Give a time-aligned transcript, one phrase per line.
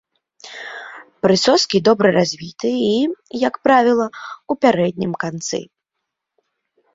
[1.25, 2.95] Прысоскі добра развіты і,
[3.47, 4.07] як правіла,
[4.55, 5.61] у пярэднім канцы.